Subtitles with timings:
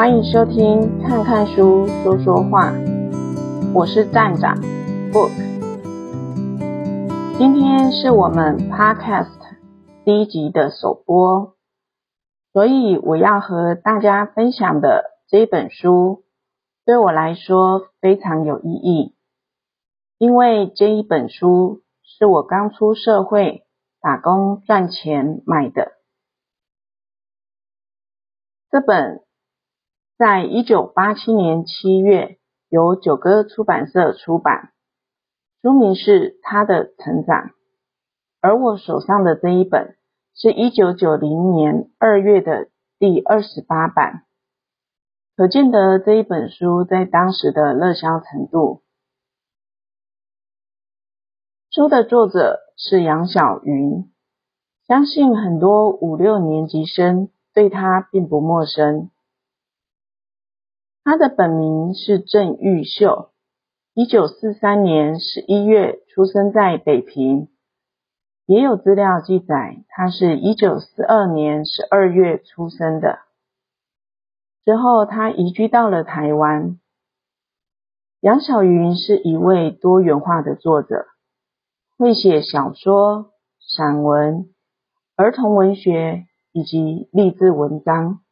[0.00, 2.72] 欢迎收听看看书说说话，
[3.74, 4.56] 我是站长
[5.12, 5.30] Book。
[7.36, 9.38] 今天是我们 Podcast
[10.06, 11.54] 第一集的首播，
[12.54, 16.24] 所以我要和大家分享的这本书，
[16.86, 19.14] 对我来说非常有意义，
[20.16, 23.66] 因为这一本书是我刚出社会
[24.00, 25.92] 打工赚钱买的。
[28.70, 29.20] 这本
[30.20, 32.36] 在一九八七年七月
[32.68, 34.70] 由九歌出版社出版，
[35.62, 37.46] 书名是《他的成长》，
[38.42, 39.96] 而我手上的这一本
[40.34, 44.26] 是一九九零年二月的第二十八版，
[45.38, 48.82] 可见得这一本书在当时的热销程度。
[51.70, 54.12] 书的作者是杨晓云，
[54.86, 57.30] 相信很多五六年级生。
[57.54, 59.10] 对他并不陌生。
[61.02, 63.30] 他的本名是郑玉秀，
[63.94, 67.48] 一九四三年十一月出生在北平。
[68.46, 73.20] 也有资料记载，他是一九四二年十二月出生的。
[74.64, 76.78] 之后，他移居到了台湾。
[78.20, 81.06] 杨晓云是一位多元化的作者，
[81.96, 84.50] 会写小说、散文、
[85.16, 86.26] 儿童文学。
[86.52, 88.22] 以及励志文章。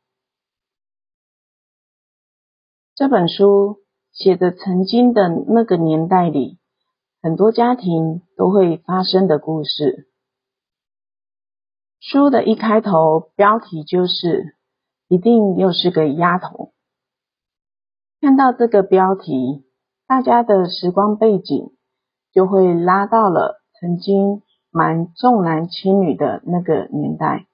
[2.99, 3.77] 这本书
[4.11, 6.59] 写着曾经的那个年代里，
[7.23, 10.09] 很多家庭都会发生的故事。
[12.01, 14.57] 书的一开头标题就是
[15.07, 16.73] “一定又是个丫头”。
[18.21, 19.65] 看到这个标题，
[20.09, 21.71] 大家的时光背景
[22.33, 27.47] 就会拉到了曾经蛮重男轻女的那个年代。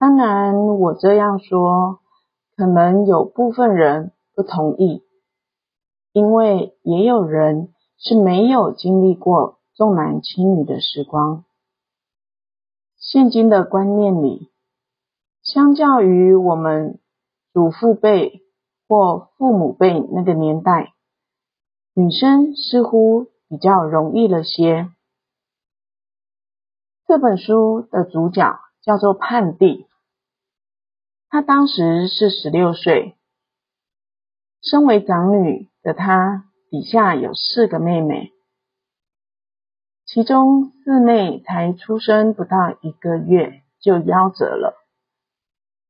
[0.00, 2.00] 当然，我这样说，
[2.56, 5.02] 可能有部分人不同意，
[6.12, 11.44] 因为也有人是没有经历过重男轻女的时光。
[12.96, 14.50] 现今的观念里，
[15.42, 17.00] 相较于我们
[17.52, 18.42] 祖父辈
[18.86, 20.94] 或父母辈那个年代，
[21.92, 24.90] 女生似乎比较容易了些。
[27.06, 29.86] 这本书的主角叫做泮蒂。
[31.34, 33.16] 她当时是十六岁，
[34.62, 38.30] 身为长女的她，底下有四个妹妹，
[40.06, 44.76] 其中四妹才出生不到一个月就夭折了，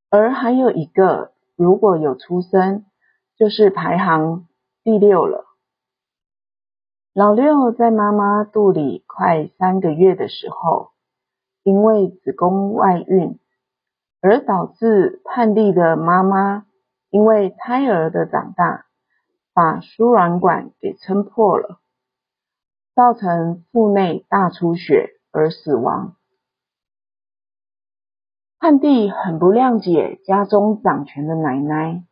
[0.09, 2.87] 而还有一个如果有出生，
[3.37, 4.49] 就是排行
[4.83, 5.45] 第六了。
[7.13, 10.93] 老六在妈妈肚里快三个月的时候，
[11.65, 13.39] 因为子宫外孕。
[14.27, 16.65] 而导致泮蒂的妈妈
[17.11, 18.87] 因为胎儿的长大，
[19.53, 21.79] 把输卵管给撑破了，
[22.95, 26.17] 造成腹内大出血而死亡。
[28.59, 32.03] 泮蒂很不谅解家中掌权的奶奶，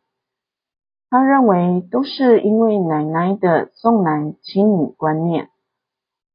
[1.09, 5.49] 她认为都是因为奶奶的重男轻女观念，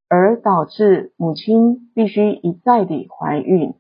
[0.08, 3.74] 而导致母亲必须一再地怀孕。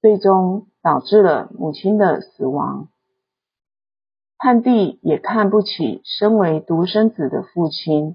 [0.00, 2.88] 最终导致了母亲的死亡。
[4.36, 8.14] 汉帝也看不起身为独生子的父亲，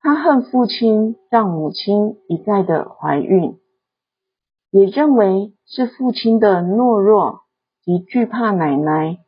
[0.00, 3.60] 他恨父亲让母亲一再的怀孕，
[4.70, 7.42] 也认为是父亲的懦弱
[7.84, 9.18] 及惧怕奶奶，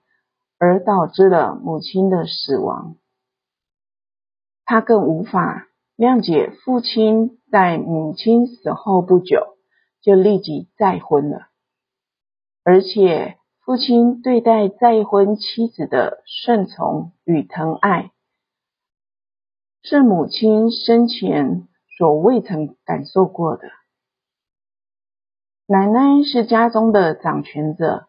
[0.59, 2.97] 而导致了母亲的死亡。
[4.65, 9.54] 他更无法谅解父亲在母亲死后不久。
[10.05, 11.49] 就立即再婚了，
[12.63, 18.13] 而且父亲对待再婚妻子的顺从与疼爱，
[19.83, 21.67] 是母亲生前
[21.97, 23.67] 所未曾感受过的。
[25.67, 28.09] 奶奶是家中的掌权者，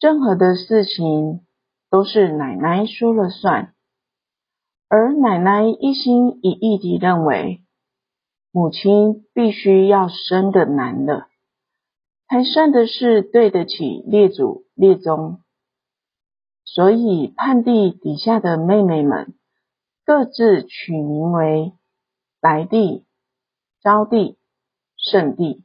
[0.00, 1.44] 任何的事情
[1.90, 3.74] 都是奶奶说了算，
[4.88, 7.63] 而奶奶一心一意地认为。
[8.56, 11.26] 母亲必须要生的男的，
[12.28, 15.40] 才算的是对得起列祖列宗。
[16.64, 19.34] 所以泮蒂底下的妹妹们
[20.04, 21.72] 各自取名为
[22.40, 23.04] 白帝、
[23.82, 24.38] 招帝、
[24.98, 25.64] 圣帝。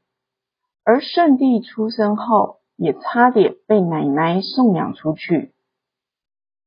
[0.84, 5.54] 而圣帝出生后，也差点被奶奶送养出去，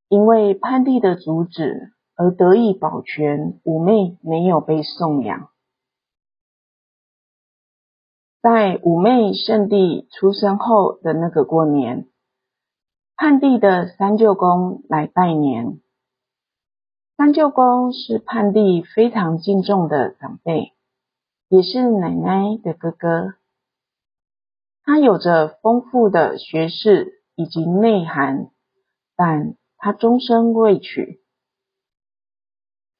[0.08, 5.48] 因为泮蒂的阻止而得以保全五妹没有被送养。
[8.42, 12.08] 在五妹胜蒂出生后的那个过年，
[13.16, 15.78] 泮地的三舅公来拜年。
[17.16, 20.72] 三舅公是泮地非常敬重的长辈，
[21.46, 23.34] 也是奶奶的哥哥。
[24.82, 28.50] 他有着丰富的学识以及内涵，
[29.14, 31.22] 但他终身未娶。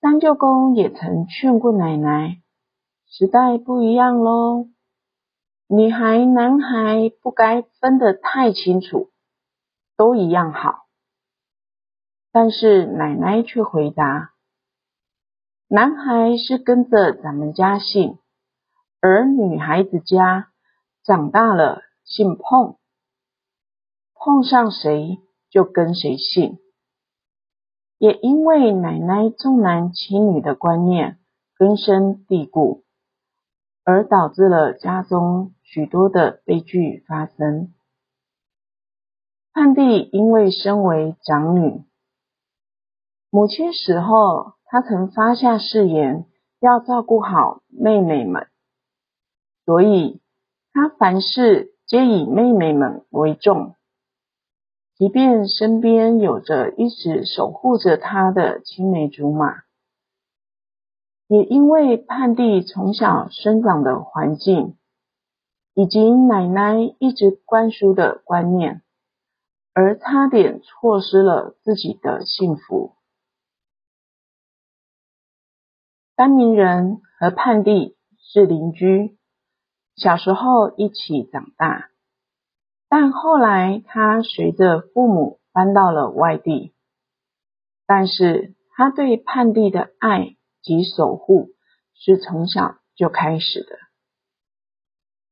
[0.00, 2.40] 三舅公也曾劝过奶奶：
[3.08, 4.68] 时代不一样喽，
[5.74, 9.08] 女孩男孩不该分得太清楚，
[9.96, 10.84] 都一样好。
[12.30, 14.34] 但是奶奶却回答
[15.68, 18.18] ：“男孩是跟着咱们家姓，
[19.00, 20.52] 而女孩子家
[21.04, 22.76] 长大了姓碰，
[24.12, 26.58] 碰上谁就跟谁姓。”
[27.96, 31.18] 也因为奶奶重男轻女的观念
[31.56, 32.84] 根深蒂固，
[33.84, 37.72] 而导致了家中许多的悲剧发生。
[39.54, 41.84] 泮地因为身为长女，
[43.30, 46.26] 母亲死后，她曾发下誓言，
[46.60, 48.46] 要照顾好妹妹们，
[49.64, 50.20] 所以
[50.72, 53.74] 她凡事皆以妹妹们为重。
[54.96, 59.62] 即便身边有着一直守护着她的青梅竹马，
[61.32, 64.76] 也因为泮地从小生长的环境，
[65.72, 68.82] 以及奶奶一直灌输的观念，
[69.72, 72.96] 而差点错失了自己的幸福。
[76.14, 79.16] 甘明人和泮地是邻居，
[79.96, 81.88] 小时候一起长大，
[82.90, 86.74] 但后来他随着父母搬到了外地，
[87.86, 91.50] 但是他对泮地的爱及守护
[91.94, 93.78] 是从小就开始的，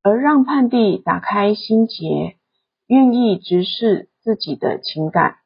[0.03, 2.39] 而让泮地打开心结，
[2.87, 5.39] 愿意直视自己的情感，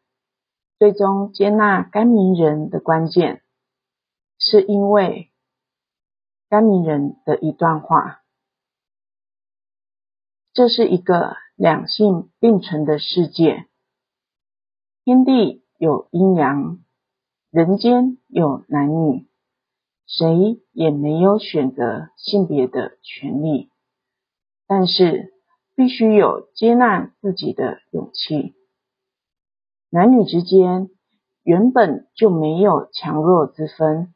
[0.79, 3.43] 最终接纳甘明人的关键。
[4.39, 5.31] 是因为
[6.49, 8.23] 甘明人的一段话，
[10.53, 13.67] 这是一个两性并存的世界，
[15.05, 16.85] 天地有阴阳，
[17.51, 19.29] 人间有男女，
[20.07, 23.71] 谁也没有选择性别的权利，
[24.67, 25.33] 但是
[25.75, 28.55] 必须有接纳自己的勇气。
[29.91, 30.91] 男女之间
[31.43, 34.11] 原本就没有强弱之分。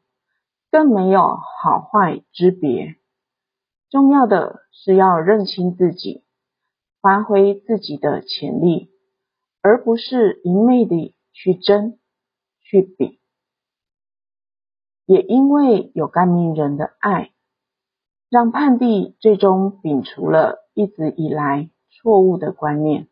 [0.71, 2.95] 更没有好坏之别，
[3.89, 6.23] 重要的是要认清自己，
[7.01, 8.91] 发挥自己的潜力，
[9.63, 11.97] 而不是一味地去争、
[12.61, 13.19] 去比。
[15.09, 17.31] 也因为有甘明人的爱，
[18.29, 23.07] 让泮地最终摒除了一直以来错误的观念，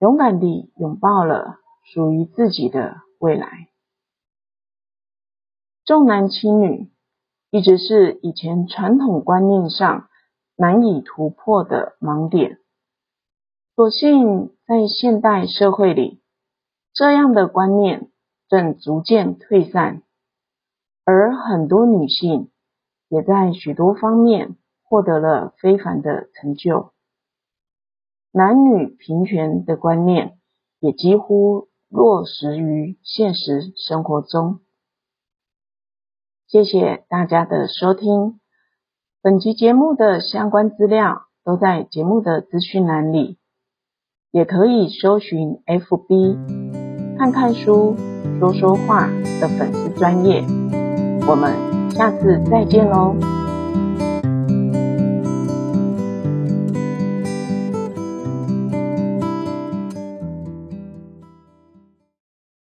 [0.00, 3.68] 勇敢地拥抱了属于自己的未来。
[5.84, 6.90] 重男轻女
[7.52, 10.08] 一直是以前传统观念上
[10.56, 12.58] 难以突破的盲点。
[13.76, 16.20] 所幸在现代社会里，
[16.92, 18.10] 这样的观念
[18.48, 20.02] 正逐渐退散，
[21.12, 22.48] 而很多女性
[23.10, 26.92] 也在许多方面获得了非凡的成就。
[28.30, 30.38] 男女平权的观念
[30.80, 34.60] 也几乎落实于现实生活中。
[36.46, 38.40] 谢谢大家的收听，
[39.20, 43.36] 本集节目的相关资料都在节目的资讯栏里，
[44.30, 47.96] 也可以搜寻 FB 看看书
[48.38, 49.08] 说说话
[49.40, 50.42] 的粉丝专业，
[51.26, 51.54] 我们
[51.90, 53.41] 下次再见喽。